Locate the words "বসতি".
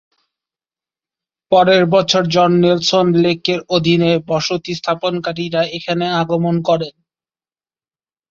4.29-4.71